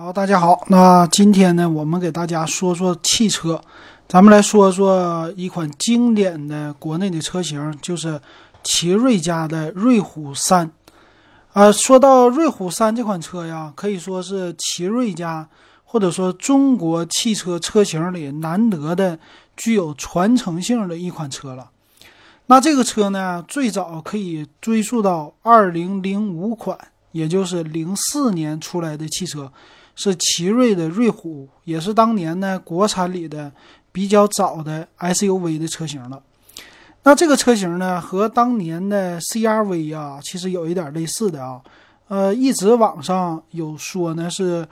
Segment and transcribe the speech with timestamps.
[0.00, 0.64] 好，大家好。
[0.68, 3.60] 那今天呢，我们给大家说说汽车，
[4.06, 8.20] 咱们来说说一款经典的国内的车型，就是
[8.62, 10.70] 奇瑞家的瑞虎三。
[11.52, 15.48] 啊，说到瑞虎三这款车呀，可以说是奇瑞家
[15.82, 19.18] 或者说中国汽车车型里难得的
[19.56, 21.70] 具有传承性的一款车了。
[22.46, 26.78] 那这个车呢，最早可以追溯到二零零五款，
[27.10, 29.50] 也就是零四年出来的汽车。
[30.00, 33.50] 是奇瑞的瑞虎，也是当年呢国产里的
[33.90, 36.22] 比较早的 SUV 的车型了。
[37.02, 41.60] 那这个车型呢，和当年的 CRV 啊，其实有一点类似的啊。
[42.06, 44.64] 呃，一直网上有说呢是，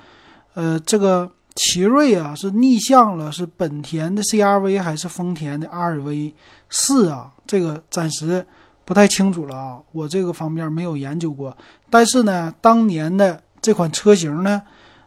[0.54, 6.32] 呃，这个奇瑞啊是逆向了，是本田的 CRV 还是丰田的 RV
[6.70, 7.32] 四啊？
[7.48, 8.46] 这个暂时
[8.84, 11.56] 不太清楚了啊，我这个方面没有研究过。
[11.90, 14.62] 但是呢，当年的这款车型呢。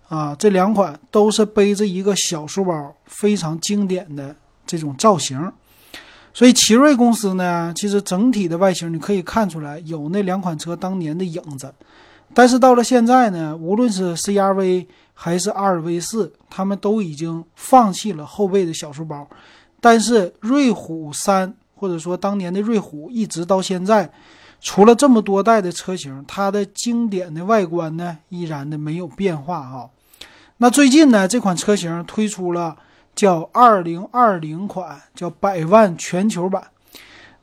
[0.09, 5.51] 啊，这两款都是背着一个小书包，非常经典的这种造型。
[6.33, 11.73] 所以奇瑞公司呢，其实整体的外形你可以看出来有那两款车当年的影子。
[12.33, 19.27] 但是到了现在呢，无论是 CRV 还是 RV 四，他们都已经放弃了后背的小书包。
[19.79, 24.11] 但是瑞虎三或者说当年的瑞虎，一直到现在。
[24.61, 29.89] 除了这么多代的车型，它的经典的外观呢，依然的没有变化哈。
[30.61, 32.75] 那最近呢，这款车型推出了
[33.15, 36.61] 叫二零二零款，叫百万全球版。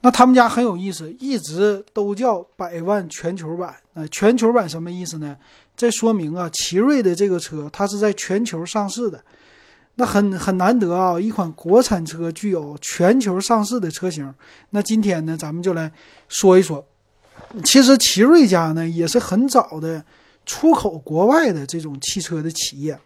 [0.02, 3.74] 那他们家很有意思，一直都叫百万全球版。
[3.94, 5.34] 那全球版什么意思呢？
[5.74, 9.18] 这说明啊，奇瑞的这个车它是在全球上市的。
[9.94, 14.30] 那很很难得啊，一款国产车具有全球上市的车型。
[14.68, 15.90] 那今天呢，咱们就来
[16.28, 16.86] 说一说。
[17.64, 20.04] 其实奇瑞家呢，也是很早的。
[20.48, 22.96] 出口国外的这种汽车的企业，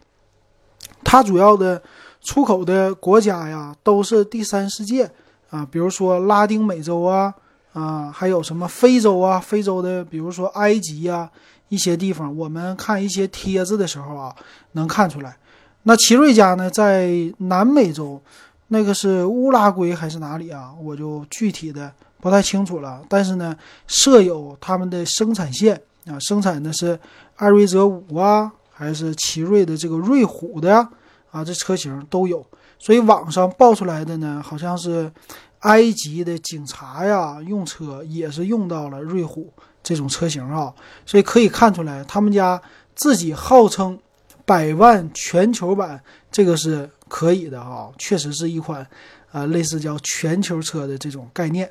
[1.02, 1.82] 它主要的
[2.20, 5.10] 出口的国家呀，都是第三世界
[5.48, 7.34] 啊，比如说拉丁美洲啊，
[7.72, 11.28] 啊，还有什么非洲啊，非洲的，比如说埃及呀，
[11.68, 14.34] 一些地方，我们看一些帖子的时候啊，
[14.72, 15.36] 能看出来。
[15.84, 18.20] 那奇瑞家呢，在南美洲，
[18.68, 20.72] 那个是乌拉圭还是哪里啊？
[20.82, 21.90] 我就具体的
[22.20, 23.02] 不太清楚了。
[23.08, 23.56] 但是呢，
[23.86, 26.98] 设有他们的生产线啊，生产的是。
[27.40, 30.88] 艾瑞泽五啊，还是奇瑞的这个瑞虎的呀？
[31.30, 32.44] 啊，这车型都有。
[32.78, 35.12] 所以网上爆出来的呢，好像是
[35.58, 39.52] 埃及的警察呀用车也是用到了瑞虎
[39.82, 40.72] 这种车型啊。
[41.04, 42.58] 所以可以看出来，他们家
[42.94, 43.98] 自己号称
[44.46, 46.02] 百万全球版，
[46.32, 48.86] 这个是可以的啊，确实是一款
[49.30, 51.70] 啊类似叫全球车的这种概念。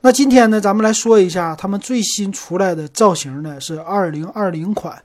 [0.00, 5.00] 那今天呢，咱们来说一下他们最新出来的造型呢，是二零二零款。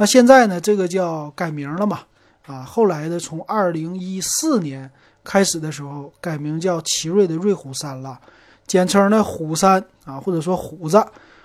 [0.00, 2.00] 那现在呢，这个叫改名了嘛？
[2.46, 4.90] 啊，后来的从二零一四年
[5.22, 8.18] 开始的时候，改名叫奇瑞的瑞虎三了，
[8.66, 11.04] 简称呢虎三啊，或者说虎子，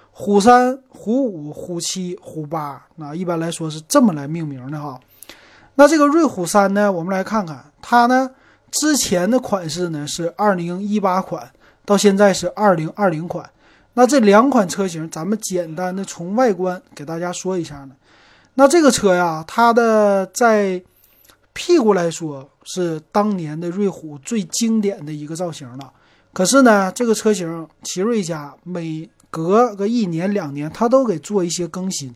[0.10, 4.98] 虎三、虎五、虎七、虎八，那一般来说是这么来命名的哈。
[5.76, 8.32] 那这个瑞虎三呢，我们来看看它呢，
[8.72, 11.52] 之前的款式呢是二零一八款。
[11.84, 13.48] 到现在是二零二零款，
[13.96, 17.92] 那这两款车型，咱们简单的从外观给大家说一下呢。
[18.56, 20.82] 那这个车呀，它的在
[21.54, 25.92] 屁股来说是当年的瑞虎最经典的一个造型了。
[26.34, 32.14] 可是呢，这个车型奇瑞家每隔个一年两年，它都给做一些更新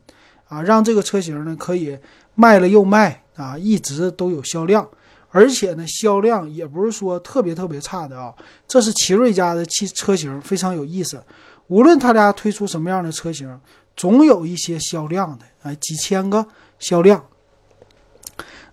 [0.48, 1.98] 啊，让这个车型呢可以
[2.36, 4.88] 卖了又卖啊，一直都有销量。
[5.32, 8.34] 而且呢，销量也不是说特别特别差的啊。
[8.68, 11.22] 这是奇瑞家的汽车型，非常有意思。
[11.70, 13.60] 无论他俩推出什么样的车型，
[13.96, 16.46] 总有一些销量的，哎，几千个
[16.78, 17.24] 销量。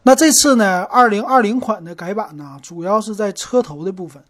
[0.03, 4.23] 那这次呢，二零二零款的改版呢，主要是在车头的部分。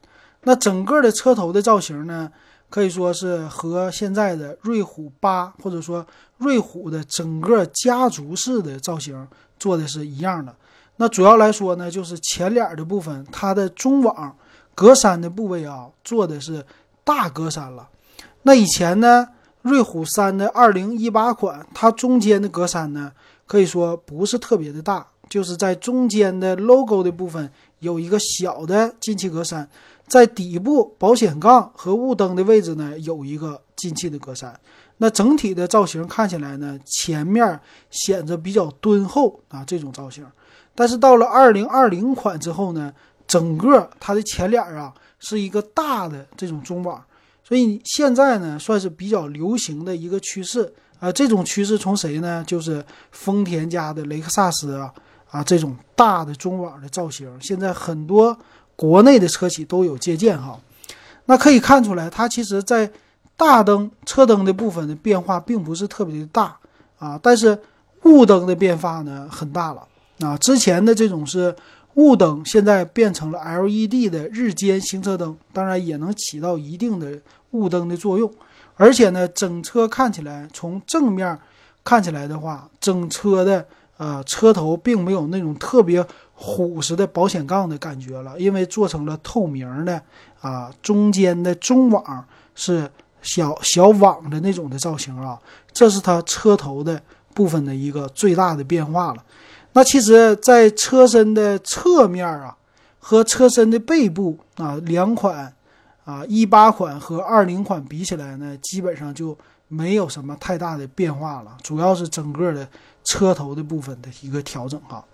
[0.43, 2.31] 那整个的车头的造型呢，
[2.71, 6.07] 可以说是和现在的瑞虎八或者说
[6.39, 9.29] 瑞虎的整个家族式的造型
[9.59, 10.55] 做的是一样的。
[10.97, 14.35] 那主要来说呢，就是前脸的部分，它的中网
[14.75, 16.65] 格栅的部位啊，做的是
[17.05, 17.89] 大格栅了。
[18.47, 19.27] 那以前呢，
[19.63, 23.11] 瑞虎三的二零一八款，它中间的格栅呢，
[23.45, 27.51] 可以说不是特别的大，就是在中间的 logo 的部分
[27.81, 29.67] 有一个小的进气格栅，
[30.07, 34.53] 在底部保险杠和雾灯的位置呢，有一个进气的格栅。
[34.99, 37.59] 那整体的造型看起来呢，前面
[37.91, 40.25] 显得比较敦厚啊，这种造型。
[40.73, 42.93] 但是到了二零二零款之后呢，
[43.27, 47.05] 整个它的前脸啊是一个大的这种中网，
[47.47, 50.73] 所以现在呢算是比较流行的一个趋势。
[50.99, 52.43] 啊，这种趋势从谁呢？
[52.47, 52.83] 就是
[53.13, 54.91] 丰田家的雷克萨斯啊
[55.31, 58.35] 啊，这种大的中网的造型，现在很多
[58.75, 60.59] 国内的车企都有借鉴哈。
[61.27, 62.91] 那可以看出来，它其实在
[63.37, 66.57] 大灯、车灯的部分的变化并不是特别的大
[66.99, 67.59] 啊，但是
[68.05, 69.87] 雾灯的变化呢很大了
[70.21, 70.35] 啊。
[70.39, 71.55] 之前的这种是
[71.97, 77.21] 雾灯，现在变成了 LED 的日间行车灯，当然也能起到一定的
[77.51, 78.31] 雾灯的作用。
[78.77, 81.39] 而且呢，整车看起来从正面
[81.83, 83.67] 看起来的话，整车的
[83.97, 86.05] 呃车头并没有那种特别
[86.35, 90.03] 虎实的保险杠的感觉了，因为做成了透明的
[90.43, 92.23] 啊，中间的中网
[92.55, 92.91] 是
[93.23, 95.41] 小小网的那种的造型啊，
[95.73, 97.01] 这是它车头的
[97.33, 99.25] 部分的一个最大的变化了。
[99.77, 102.57] 那其实，在车身的侧面啊
[102.99, 105.53] 和车身的背部啊两款。
[106.07, 109.37] 啊，一八款和二零款比起来呢，基本上就
[109.67, 112.69] 没有什么太大的变化了，主要是整个的
[113.03, 115.05] 车头的部分的一个调整哈。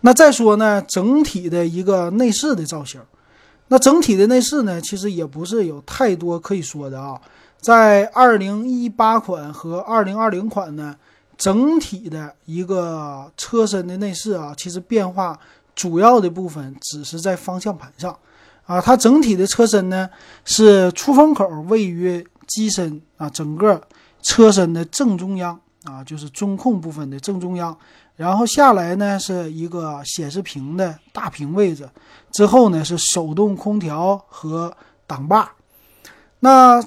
[0.00, 3.00] 那再说呢，整体的一个内饰的造型，
[3.68, 7.20] 那整体的内饰呢，其实也不是有太多可以说的啊。
[7.60, 10.96] 在二零一八款和二零二零款呢，
[11.40, 15.40] 整体的一个车身的内饰啊，其实变化
[15.74, 18.14] 主要的部分只是在方向盘上。
[18.66, 20.08] 啊，它整体的车身呢
[20.44, 23.80] 是出风口位于机身啊，整个
[24.20, 27.74] 车身的正中央啊，就是中控部分的正中央。
[28.16, 31.88] 然后下来呢是一个显示屏的大屏位置，
[32.30, 34.76] 之后呢是手动空调和
[35.06, 35.50] 挡把。
[36.40, 36.84] 那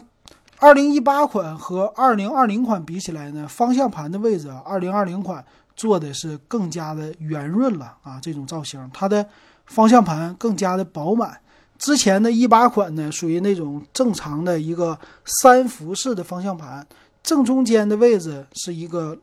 [0.64, 5.44] 二零一八款和二零二零款比起来呢，方向盘的位置，二零二零款
[5.76, 9.28] 做的是更加的圆润了啊，这种造型，它的
[9.66, 11.38] 方向盘更加的饱满。
[11.78, 16.88] 之前的一八款呢，属于那种正常的一个三辐式的方向盘，
[17.22, 19.18] 正中间的位置是一个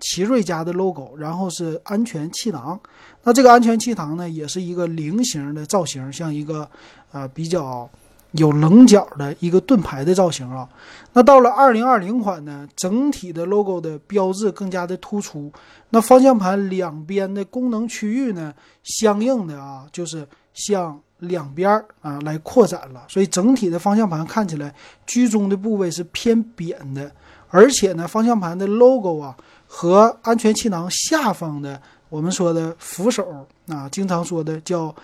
[0.00, 2.80] 奇瑞家的 logo，然后是安全气囊。
[3.24, 6.66] 那这个安全气囊呢，也是一个菱形的造型，像一个
[7.12, 7.86] 呃比较
[8.32, 10.68] 有棱角的一个盾牌的造型啊。
[11.12, 15.52] 那到了二零二零款呢，整体的 logo 的标志更加的突出。
[15.90, 21.00] 那方向盘两边的功能区域呢，相应的啊，就是向。
[21.20, 21.68] 两边
[22.00, 24.72] 啊来扩展了，所以整体的方向盘看起来
[25.04, 27.10] 居中的部位是偏扁的，
[27.48, 29.36] 而且呢，方向盘的 logo 啊
[29.66, 34.94] 和安全气囊下方的我们说的扶手啊，经常说的叫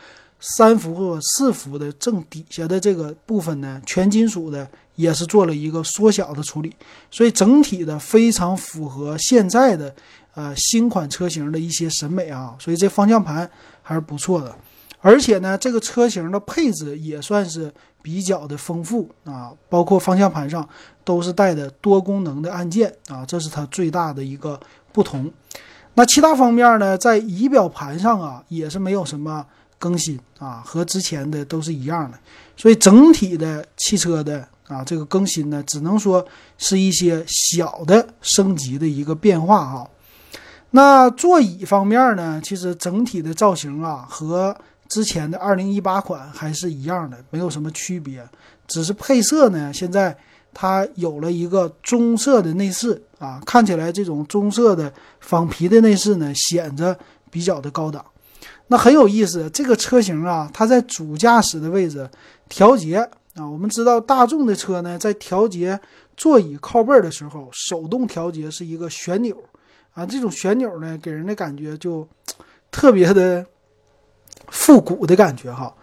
[0.46, 6.70] 三伏或四伏的正底下的这个部分呢，全金属的也是做了一个缩小的处理，
[7.11, 9.94] 所以整体的非常符合现在的
[10.35, 13.50] 呃新款车型的一些审美啊，所以这方向盘
[13.82, 14.55] 还是不错的。
[15.00, 20.67] 而且呢，这个车型的配置也算是比较的丰富啊，包括方向盘上
[21.05, 24.61] 都是带的多功能的按键啊，这是它最大的一个
[24.93, 25.32] 不同。
[25.94, 29.46] 那其他方面呢，在仪表盘上啊，也是没有什么
[29.85, 32.19] 更新啊，和之前的都是一样的。
[32.57, 36.27] 所以整体的汽车的啊这个更新呢，只能说
[36.57, 39.91] 是一些小的升级的一个变化哈。
[40.71, 44.57] 那座椅方面呢，其实整体的造型啊和
[44.89, 48.27] 之前的二零一八款还是一样的，没有什么区别，
[48.67, 50.17] 只是配色呢，现在
[50.55, 54.91] 它有了一个棕色的内饰啊，看起来这种棕色的
[55.21, 56.99] 仿皮的内饰呢，显得
[57.31, 58.03] 比较的高档。
[58.67, 62.09] 那很有意思，这个车型啊，它在主驾驶的位置
[62.49, 62.97] 调节
[63.35, 65.79] 啊，我们知道大众的车呢，在调节
[66.17, 69.37] 座椅靠背的时候，手动调节是一个旋钮
[69.93, 72.06] 啊，这种旋钮呢，给人的感觉就
[72.71, 73.44] 特别的。
[74.49, 75.75] 复古的感觉哈，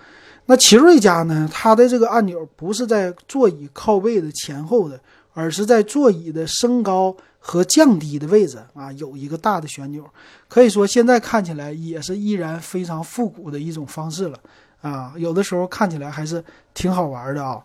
[0.45, 1.49] 那奇瑞家呢？
[1.51, 4.99] 它的这个按钮不是在座椅靠背的前后的，
[5.33, 10.05] 而是在座椅的升高和降低的位置啊，有一个大的旋钮。
[10.47, 14.39] 可以说现在看起来也是依然非常复古的一种方式了
[14.81, 16.41] 啊，有的时候看起来还是
[16.73, 17.61] 挺好玩的啊。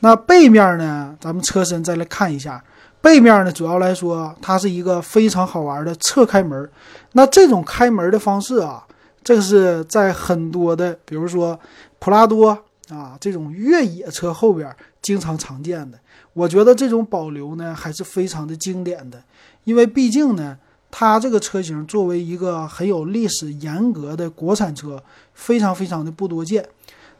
[0.00, 1.14] 那背面呢？
[1.20, 2.62] 咱们车身再来看一下，
[3.02, 6.70] 背面呢，主要来说它是一个非常好玩的侧开门。
[7.12, 8.82] 那这种开门的方式啊。
[9.24, 11.58] 这个是在很多的，比如说
[11.98, 12.50] 普拉多
[12.90, 15.98] 啊这种越野车后边经常常见的。
[16.36, 19.22] 我觉得这种保留呢还是非常的经典的，
[19.64, 20.58] 因为毕竟呢，
[20.90, 25.02] 它这个车型作为一个很有历史严格的国产车，
[25.32, 26.68] 非常非常的不多见。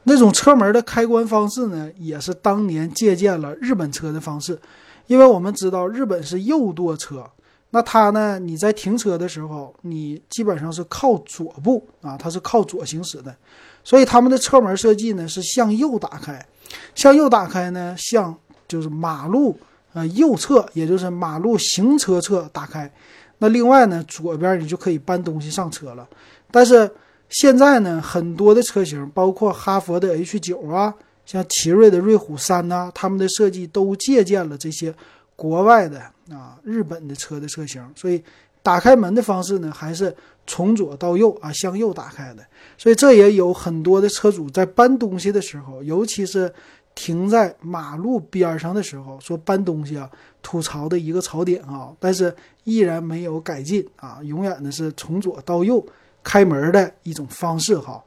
[0.03, 4.61] 那种车门的开关方式呢，也是当年借鉴了日本车的方式，
[5.07, 7.25] 因为我们知道日本是右舵车。
[7.71, 8.39] 那它呢？
[8.39, 13.35] 你在停车的时候，你基本上是靠左部啊，它是靠左行驶的，
[13.83, 16.47] 所以他们的车门设计呢是向右打开，
[16.95, 18.35] 向右打开呢，向
[18.69, 19.57] 就是马路
[19.93, 22.91] 呃右侧，也就是马路行车侧打开。
[23.39, 26.09] 那另外呢，左边你就可以搬东西上车了。
[26.51, 26.91] 但是
[27.29, 30.95] 现在呢，很多的车型，包括哈佛的 H 九啊，
[31.27, 34.95] 像奇瑞的瑞虎三呐，他们的设计都借鉴了这些
[35.37, 38.23] 国外的啊日本的车的车型，所以
[38.63, 40.15] 打开门的方式呢，还是
[40.47, 42.43] 从左到右啊向右打开的。
[42.79, 46.51] 所以这也有很多的车主在搬东西的时候，尤其是。
[46.97, 50.11] 停在马路边上的时候，说搬东西啊，
[50.43, 52.35] 吐槽的一个槽点啊，但是
[52.65, 55.87] 依然没有改进啊，永远的是从左到右
[56.25, 58.03] 开门的一种方式哈。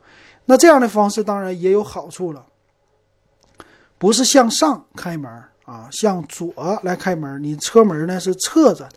[0.46, 2.44] 那这样的方式当然也有好处了，
[4.00, 5.32] 不是向上开门
[5.66, 8.90] 啊，向左来开门，你车门呢是侧着，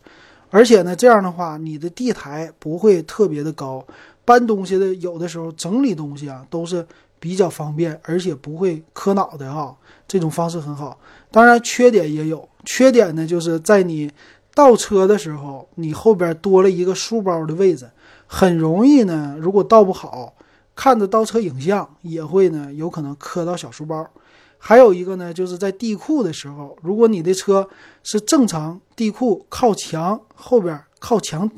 [0.49, 3.87] 而且呢这样的话，你的地台不会特别的高，
[4.25, 6.87] 搬东西的有的时候整理东西啊都是。
[7.23, 9.77] 比较方便，而且不会磕脑袋哈，
[10.09, 10.99] 这种方式很好。
[11.31, 14.11] 当然，缺点也有，缺点呢就是在你
[14.53, 17.89] 倒车的时候，你后边多了一个书包的位置，
[18.27, 20.35] 很容易呢，如果倒不好，
[20.75, 24.05] 看着倒车影像也会呢有可能磕到小书包。
[24.59, 27.69] 还有一个呢，就是在地库的时候，如果你的车
[28.03, 31.49] 是正常地库靠墙后边靠墙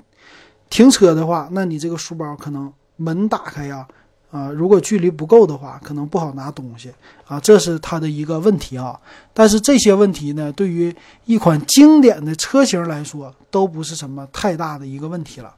[0.69, 3.89] 停车的话，那你这个书包可能门打开呀。
[4.35, 6.93] 啊如果距离不够的话，可能不好拿东西
[7.25, 8.99] 啊，这是它的一个问题啊。
[9.33, 10.93] 但是这些问题呢，对于
[11.25, 15.55] 一款经典的车型来说，都不是什么太大的一个问题了。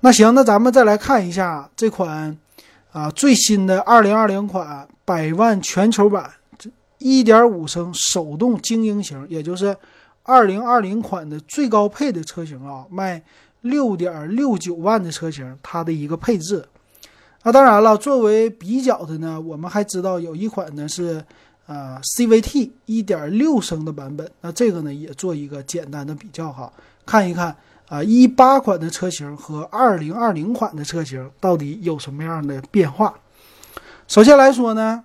[0.00, 2.34] 那行，那咱们再来看一下这款
[2.92, 9.76] 啊最新的2020款百万全球版，这1.5升手动精英型，也就是
[10.24, 13.22] 2020款的最高配的车型啊，卖
[13.64, 16.66] 6.69万的车型，它的一个配置。
[17.46, 21.24] 那当然了，作为比较的呢，我们还知道有一款呢是，
[21.66, 24.28] 呃，CVT 1.6升的版本。
[24.40, 26.72] 那这个呢也做一个简单的比较哈，
[27.06, 27.56] 看一看
[27.88, 33.14] 啊，一八款的车型和二零二零款的车型到底有什么样的变化。
[34.08, 35.04] 首先来说呢，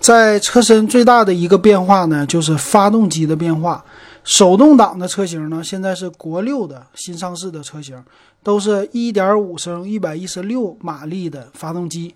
[0.00, 3.84] 在车身最大的一个变化呢，就是发动机的变化。
[4.24, 8.02] 手动挡的车型呢，现在是国六的新上市的车型，
[8.44, 12.14] 都是一点五升一百一十六马力的发动机。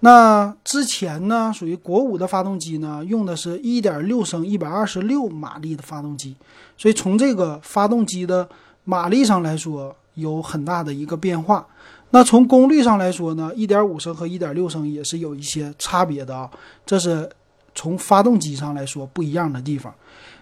[0.00, 6.36] 那之前呢，属于国五的发动机呢，用的是一点六升一百二十六马力的发动机。
[6.78, 8.48] 所以从这个发动机的
[8.84, 11.66] 马力上来说，有很大的一个变化。
[12.10, 16.48] 那从功率上来说呢，一点五升和一点六升也是有一些差别的啊。
[16.84, 17.28] 这是
[17.74, 19.92] 从发动机上来说不一样的地方。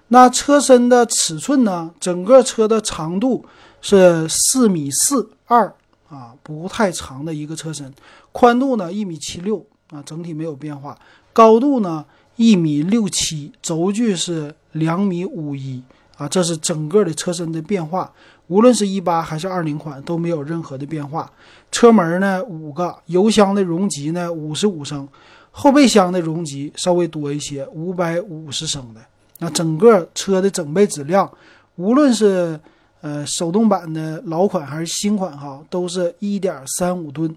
[0.09, 1.91] 那车身的尺寸呢？
[1.99, 3.43] 整个车的长度
[3.85, 5.71] 是四米四二
[6.09, 7.93] 啊，不太长的一个车身。
[8.33, 10.99] 宽度呢一米七六啊，整体没有变化。
[11.35, 12.03] 高度呢
[12.37, 15.83] 一米六七，轴距是两米五一
[16.17, 18.11] 啊，这是整个的车身的变化。
[18.47, 21.31] 无论是一八还是二零款都没有任何的变化。
[21.71, 25.07] 车门呢五个，油箱的容积呢五十五升，
[25.51, 29.01] 后备箱的容积稍微多一些，五百五十升的。
[29.41, 31.31] 那整个车的整备质量，
[31.77, 32.59] 无论是
[33.05, 37.37] 呃手动版的老款还是新款哈，都是一点三五吨，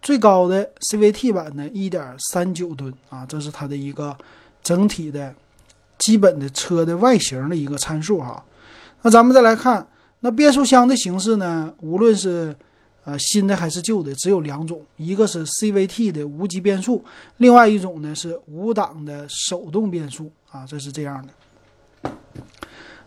[0.00, 4.16] 最高的 CVT 版呢一点三九吨啊，这是它的一个
[4.62, 5.34] 整体的
[5.98, 8.40] 基本的车的外形的一个参数哈。
[9.02, 9.84] 那咱们再来看，
[10.20, 12.54] 那变速箱的形式呢，无论是
[13.02, 17.04] 呃新的还是旧的，只有两种，一个是 CVT 的无级变速，
[17.38, 22.12] 另外一种呢是五档的手动变速啊，这是这样的。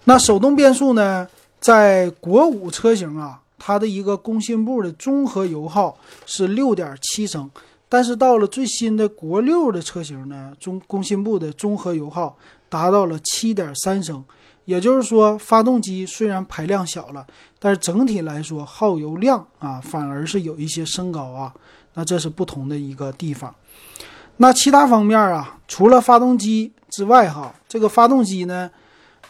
[0.04, 1.26] 那手动变速呢，
[1.62, 7.48] 在国五车型啊，它的一个工信部的综合油耗是六点七升，
[7.88, 12.36] 但是到了最新的国六的车型呢，中工信部的综合油耗
[12.68, 14.26] 达到了七点三升，
[14.66, 17.24] 也就是说，发动机虽然排量小了，
[17.60, 21.54] 但是整体来说耗油量啊，反而是有一些升高啊，
[21.94, 23.54] 那这是不同的一个地方。
[24.38, 28.72] 那其他方面啊，除了发动机之外哈，这个发动机呢。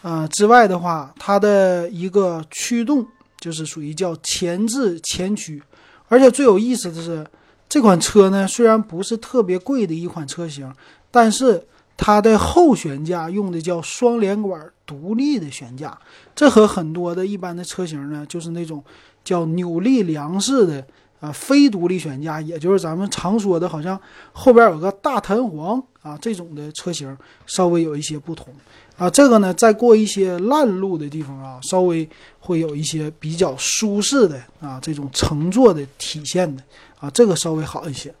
[0.02, 3.06] 呃，之外的话，它的一个驱动
[3.40, 5.62] 就是属于叫前置前驱，
[6.08, 7.24] 而且最有意思的是，
[7.68, 10.72] 这款车呢虽然不是特别贵的一款车型，
[11.10, 11.64] 但是
[11.96, 15.96] 它的后悬架用的叫双连管独立的悬架，
[16.34, 18.82] 这和很多的一般的车型呢就是那种
[19.22, 20.84] 叫扭力梁式的
[21.20, 23.98] 啊非独立悬架，也就是咱们常说的好像
[24.32, 27.16] 后边有个大弹簧啊这种的车型
[27.46, 28.52] 稍微有一些不同。
[28.96, 32.08] 啊，这个呢，在过一些烂路的地方啊，稍微
[32.38, 36.62] 会有一些比较舒适的啊这种乘坐的体现的
[37.00, 38.14] 啊，这个稍微好一些。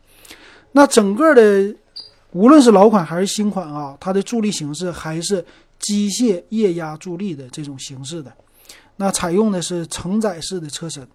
[0.72, 1.74] 那整个的，
[2.32, 5.44] 无论是老款还是新款啊，它的助力形式还是
[5.78, 8.32] 机械液压助力的这种形式的。
[8.96, 11.06] 那采用的是承载式的车身。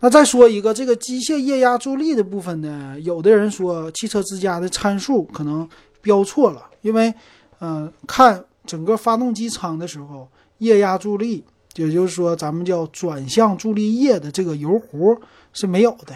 [0.00, 5.68] 那再说一个这个机械液压助力的部分呢，有的人说汽车之家的参数可能
[6.00, 7.12] 标错了，因为，
[7.60, 11.44] 嗯，看整个发动机舱的时候，液压助力，
[11.76, 15.16] 也就是说咱们叫转向助力液的这个油壶
[15.52, 16.14] 是没有的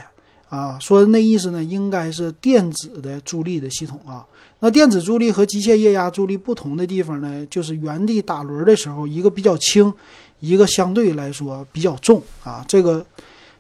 [0.49, 0.79] 啊。
[0.81, 4.27] 说那意思呢，应该是电子的助力的系统啊。
[4.61, 9.93] 那电子助力和机械液压助力不同的地方呢，就是原地打轮的时候，一个比较轻，
[10.41, 12.65] 一个相对来说比较重啊。
[12.69, 13.05] 这个。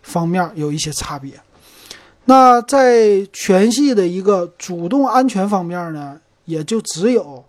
[0.07, 1.33] 方面有一些差别。
[2.27, 7.43] 那在全系的一个主动安全方面呢，也就只有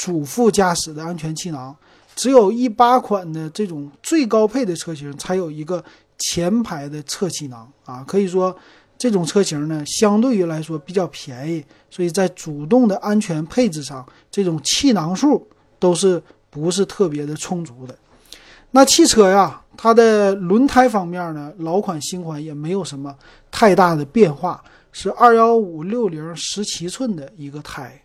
[0.00, 1.76] 主副驾驶的安全气囊，
[2.16, 5.84] 只有一八款的这种最高配的车型才有一个
[6.16, 8.02] 前排的侧气囊啊。
[8.08, 8.56] 可以说
[8.96, 15.46] 这种车型呢，相对于来说比较便宜，所以在主动的安全配置上，这种气囊数
[15.78, 17.94] 都是不是特别的充足的。
[18.70, 19.62] 那汽车呀。
[19.82, 23.16] 它的轮胎方面呢，老款新款也没有什么
[23.50, 27.98] 太大的变化，是二幺五六零十七寸的一个胎。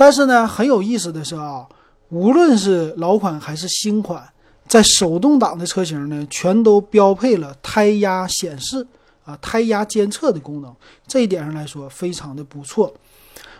[0.00, 1.66] 但是呢，很有意思的是啊，
[2.08, 4.26] 无论是老款还是新款，
[4.66, 8.86] 在手动挡的车型呢，全都标配了胎压显示
[9.26, 10.74] 啊、胎压监测的功能，
[11.06, 12.90] 这一点上来说非常的不错。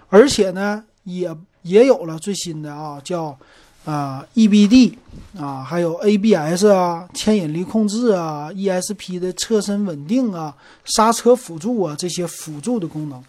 [0.09, 1.31] 而且呢，也
[1.61, 3.37] 也有了最新的啊，叫。
[3.87, 4.93] 啊，EBD
[5.39, 10.55] 啊，还有 ABS 啊，牵引力控制啊，ESP 的车身稳定啊，
[10.85, 13.25] 刹车辅助啊，这些辅助的功能。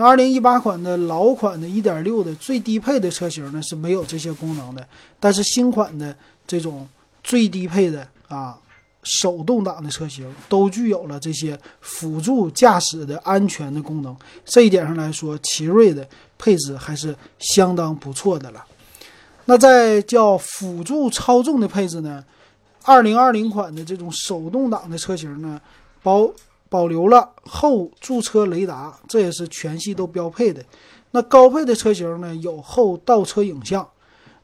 [0.00, 4.86] 那2018款的老款的1.6的最低配的车型呢是没有这些功能的，
[5.18, 6.88] 但是新款的这种
[7.24, 8.56] 最低配的啊
[9.02, 14.16] 手动挡的车型都具有了这些辅助驾驶的安全的功能。
[14.44, 16.06] 这一点上来说，奇瑞的
[16.38, 18.64] 配置还是相当不错的了。
[19.46, 22.24] 那在叫辅助操纵的配置呢？
[22.84, 25.60] 二零二零款的这种手动挡的车型呢，
[26.02, 26.30] 包
[26.68, 30.64] 保留了后驻车雷达，这也是全系都标配的。
[31.10, 33.88] 那高配的车型呢，有后倒车影像。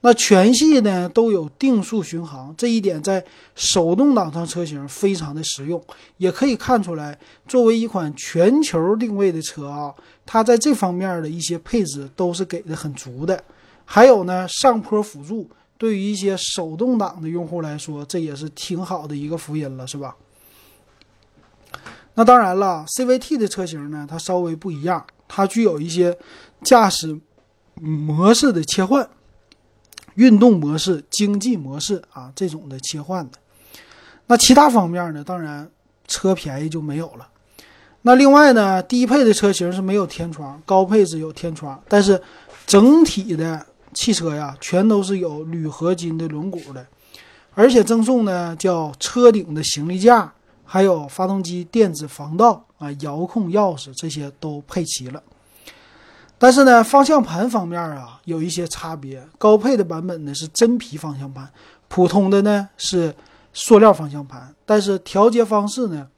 [0.00, 5.82] 那全系呢都有定速巡航，这一点在手动挡上车型非常的实用。
[6.18, 9.94] 也可以看出来，作为一款全球定位的车啊，
[10.26, 13.42] 它在这方面的一些配置都是给的很足的。
[13.86, 20.14] 还有呢，上坡辅助对于一些手动挡的用户来说，这也是挺好的一个福音了，是吧？
[22.14, 26.16] 那当然了，CVT 的车型呢，它稍微不一样，它具有一些
[26.62, 27.18] 驾驶
[27.74, 29.08] 模式的切换，
[30.14, 33.38] 运动模式、经济模式啊这种的切换的。
[34.26, 35.70] 那其他方面呢，当然
[36.06, 37.28] 车便宜就没有了。
[38.02, 42.20] 那另外呢，低配的车型是没有天窗，高配置有天窗，但是
[42.66, 43.66] 整体的。
[43.96, 46.84] 汽车呀，全都是有铝合金的轮毂的，
[47.54, 50.33] 而且赠送呢叫车顶的行李架，
[50.64, 55.22] 还有发动机电子防盗啊、遥控钥匙这些都配齐了。
[56.38, 61.48] 但是呢，方向盘方面啊有一些差别，高配的版本呢是真皮方向盘，
[61.88, 63.14] 普通的呢是
[63.52, 64.54] 塑料方向盘。
[64.66, 66.08] 但是调节方式呢，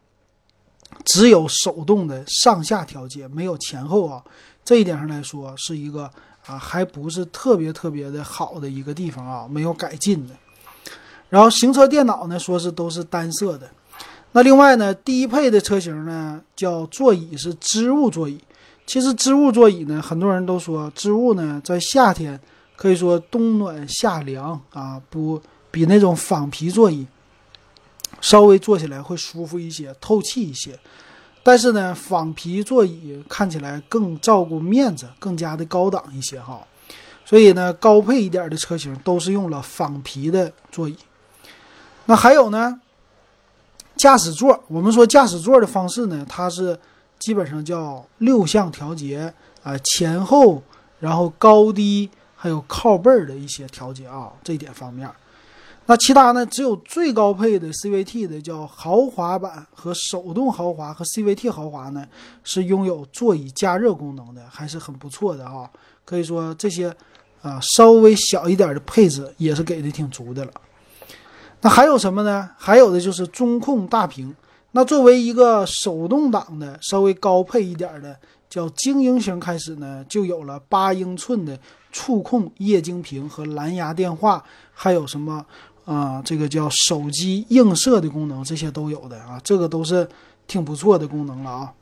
[1.04, 4.22] 只有手动的上下调节，没有前后啊。
[4.64, 6.10] 这一点上来说是一个。
[6.46, 10.34] 啊，还不是特别特别的好的一个地方啊，没有改进的。
[11.28, 13.68] 然后行车电脑呢，说是都是单色的。
[14.36, 18.38] 那另外呢，低配的车型呢，叫座椅是织物座椅。
[18.84, 22.38] 其实织物座椅呢，很多人都说织物呢，在夏天
[22.76, 27.06] 可以说冬暖夏凉啊，不比那种仿皮座椅
[28.20, 30.78] 稍微坐起来会舒服一些，透气一些。
[31.42, 36.60] 但是呢，仿皮座椅看起来更照顾面子，更加的高档一些哈。
[37.24, 40.94] 所以呢，高配一点的车型都是用了仿皮的座椅。
[42.04, 42.78] 那还有呢，
[43.96, 46.78] 驾驶座，我们说驾驶座的方式呢，它是
[47.18, 49.32] 基本上叫六项调节
[49.62, 50.62] 啊，前后，
[51.00, 55.10] 然后高低，还有靠背儿的一些调节啊，这一点方面。
[55.88, 56.44] 那其他呢？
[56.46, 62.04] 只有最高配的 CVT 的叫豪华版和手动豪华和 CVT 豪华呢，
[62.42, 65.70] 是拥有座椅加热功能的，还是很不错的啊。
[66.04, 66.92] 可以说这些
[67.40, 70.50] 啊稍微小一点的配置也是给的挺足的了。
[71.62, 72.50] 那还有什么呢？
[72.56, 74.34] 还有的就是中控大屏。
[74.72, 78.14] 那作为一个手动挡的稍微高配一点的
[78.48, 81.58] 叫精英型开始呢，就有了八英寸的
[81.90, 85.44] 触控液晶屏和蓝牙电话，还有什么？
[85.86, 90.06] 啊，这个叫手机映射的功能，这些都有的啊，这个都是
[90.46, 91.72] 挺不错的功能了啊。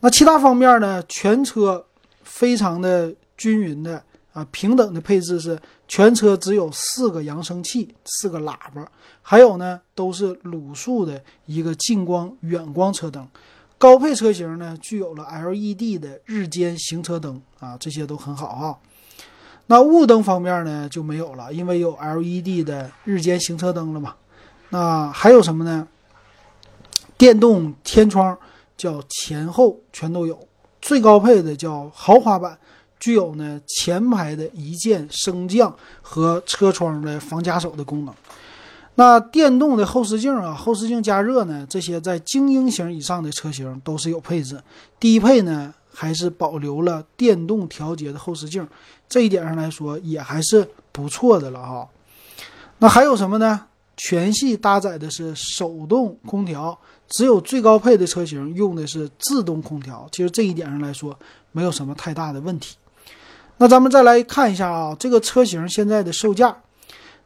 [0.00, 1.02] 那其他方面呢？
[1.08, 1.86] 全车
[2.24, 4.02] 非常的均匀的
[4.32, 8.90] 啊，平等的配置是全车只有四个扬声器，四个喇叭，
[9.22, 13.26] 还有呢都是卤素的一个近光远光车灯。
[13.78, 18.78] 高配车型呢具有了 LED 的日间行车灯啊，这些都很好哈。
[19.66, 24.14] 那雾灯方面呢就没有了，因为有 LED 的日间行车灯了嘛。
[24.70, 25.86] 那还有什么呢？
[27.18, 28.36] 电动天窗
[28.76, 30.48] 叫前后全都有，
[30.80, 32.58] 最高配的叫豪华版，
[32.98, 38.14] 具有呢前排的一键升降和车窗的防夹手的功能。
[38.96, 44.58] 那电动的后视镜啊，后视镜加热呢，这些在精英型以上的车型都是有配置。
[44.98, 48.66] 低配呢还是保留了电动调节的后视镜，
[49.08, 51.86] 这一点上来说也还是不错的了哈。
[52.78, 53.66] 那还有什么呢？
[53.98, 56.78] 全系搭载的是手动空调。
[57.08, 61.16] 只有最高配的车型用的是自动空调，其实这一点上来说
[61.52, 62.76] 没有什么太大的问题。
[63.58, 66.56] 那咱们再来看一下啊，这个车型现在的售价。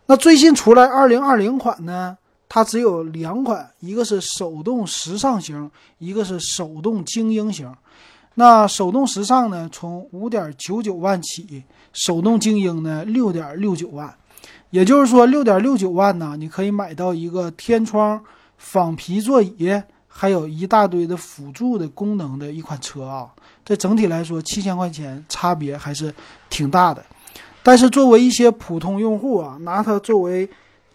[0.06, 2.16] 那最新出来二零二零款呢，
[2.48, 7.72] 它只有两款，一个是手动时尚型，一个是手动精英型。
[8.34, 14.14] 那手动时尚呢，从五点九九万起，手动精英呢六点六九万。
[14.70, 18.20] 也就是说，六点六九万呢，你可以买到一个天窗。
[18.62, 19.72] 仿皮座椅，
[20.12, 23.30] 还有一大堆的辅助的功能的一款车啊，
[23.64, 26.12] 这整体来说七千块钱差别还是
[26.50, 27.02] 挺大的。
[27.62, 30.48] 但是作为一些普通用户啊，拿它作为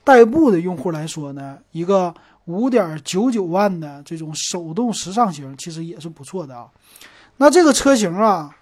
[0.04, 2.14] 代步的用户来说呢，一个
[2.46, 6.68] 五点九九万的这种手动时尚型其实也是不错的啊。
[7.38, 8.56] 那这个车型啊，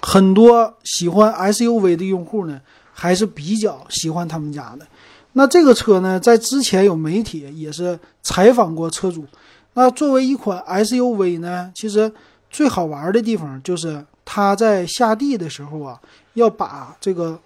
[0.00, 2.60] 很多喜欢 SUV 的用户呢，
[2.92, 4.86] 还是比较喜欢他们家的。
[5.34, 9.24] 那这个车呢，在之前有媒体也是采访过车主。
[9.74, 12.12] 那作为一款 SUV 呢，其实
[12.50, 16.00] 最好玩的地方就是它在下地的时候啊，
[16.34, 17.38] 要把这个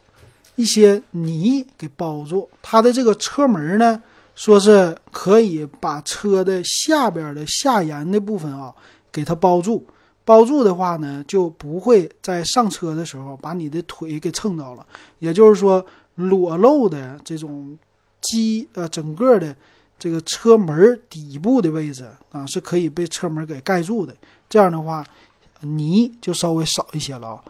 [0.57, 2.49] 一些泥给包住。
[2.62, 4.03] 它的这个车门呢，
[4.35, 8.75] 说是可以把车的下边的下沿的部分啊
[9.12, 9.87] 给它包住。
[10.25, 14.87] 包住的话呢，就不会在上车的时候把你的腿给蹭到了。
[15.19, 15.85] 也就是说。
[16.19, 17.77] 裸露的这种
[18.23, 19.55] 机呃，整个的
[19.98, 24.14] 这个车门底部的位置啊，是可以被车门给盖住的。
[24.48, 25.04] 这样的话，
[25.61, 27.40] 泥就稍微少一些了。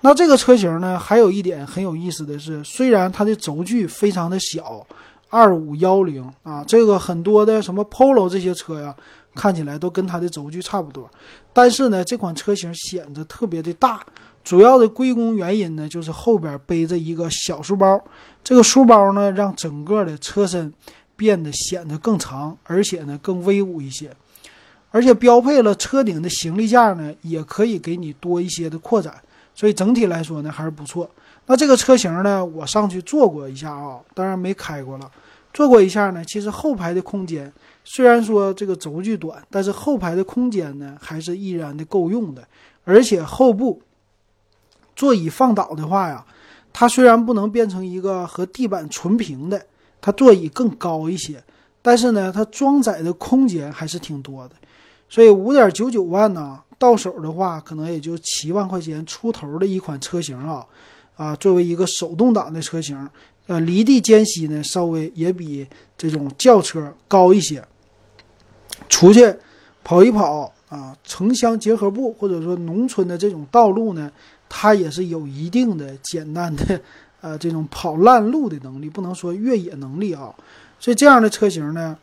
[0.00, 4.86] 那这个车型呢，还有一点很有意思的是，虽然它的轴距非常的小，
[5.28, 8.94] 二五幺零啊，这个很多的什么 Polo 这些车呀，
[9.34, 11.10] 看起来都跟它的轴距差不多，
[11.52, 14.00] 但是呢，这款车型显得特别的大。
[14.44, 18.00] 主要的归功原因呢，就是后边背着一个小书包，
[18.42, 20.72] 这个书包呢，让整个的车身
[21.18, 24.08] 变得显得更长，而且呢更威武一些，
[24.92, 29.12] 而且标配了车顶的行李架呢，也可以给你多一些的扩展，
[29.52, 31.10] 所以整体来说呢还是不错。
[31.46, 35.10] 那这个车型呢，我上去坐过一下啊，当然没开过了，
[35.52, 37.52] 坐过一下呢，其实后排的空间
[37.82, 42.46] 虽然说这个轴距短，但是后排的空间呢还是依然的够用的，
[42.84, 43.82] 而且后部。
[44.94, 46.24] 座椅放倒的话呀，
[46.72, 49.64] 它虽然不能变成一个和地板纯平的，
[50.00, 51.42] 它座椅更高一些，
[51.82, 54.54] 但是呢，它装载的空间还是挺多的。
[55.08, 60.66] 所以五点九九万呢，到手的话可能也就七万块钱出头的一款车型啊，
[61.16, 63.08] 啊，作为一个手动挡的车型，
[63.46, 67.62] 呃，离地间隙呢稍微也比这种轿车高一些。
[68.88, 69.34] 出去
[69.82, 74.10] 跑一跑啊，城乡结合部或者说农村的这种道路呢。
[74.50, 76.80] 它也是有一定的简单的，
[77.20, 80.32] 呃，这种跑烂路的能力，不能说越野能力啊。
[80.78, 81.96] 所以这样的车型呢，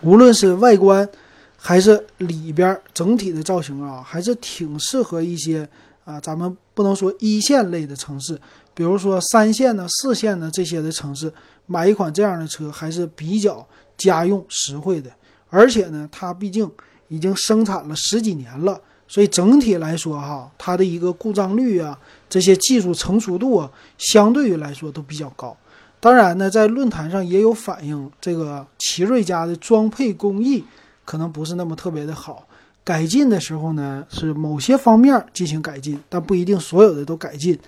[0.00, 1.08] 无论是外观
[1.56, 5.68] 还是里边整体的造型啊，还是挺适合一些
[6.04, 8.36] 啊，咱们不能说一线类的城市，
[8.74, 11.32] 比如说三线的、四线的这些的城市，
[11.66, 13.64] 买一款这样的车还是比较
[13.96, 15.08] 家用实惠的。
[15.48, 16.68] 而且呢，它毕竟
[17.06, 18.80] 已经生产了十几年了。
[19.12, 21.98] 所以整体来说，哈，它的一个故障率啊，
[22.30, 25.54] 这些技术成熟度啊，相对于来说都比较高。
[26.00, 30.64] 当然呢，在论坛上也有反映，这个奇瑞家的装配工艺
[31.04, 32.46] 可能不是那么特别的好，
[32.82, 37.58] 改进的时候呢，是某些方面进行改进，但不一定所有的都改进。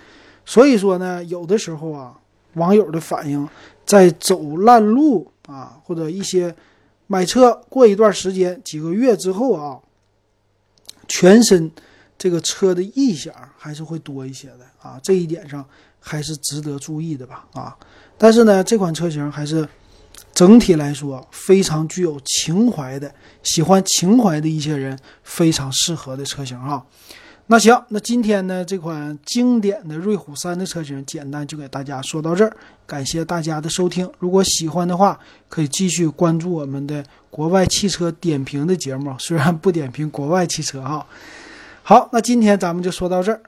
[0.47, 2.15] 所以说呢，有的时候啊，
[2.55, 3.47] 网友的反应，
[3.85, 6.57] 在走烂路啊，或者一些
[7.07, 9.79] 买车过一段时间，几个月之后啊。
[11.09, 11.71] 全身
[12.17, 15.65] 这个车的异响还是会多一些的啊，这一点上
[16.01, 17.77] 还是值得注意的吧啊。
[18.17, 19.69] 但是呢，这款车型还是
[20.33, 23.13] 整体来说非常具有情怀的，
[23.43, 26.83] 喜欢情怀的一些人非常适合的车型啊。
[27.47, 32.57] 那行，那今天呢这款经典的瑞虎三的车型，简单就给大家说到这儿。
[32.87, 41.07] 感谢大家的收听，如果喜欢的话，可以继续关注我们的国外汽车点评的节目，虽然不点评国外汽车哈。
[41.83, 43.41] 好，那今天咱们就说到这儿。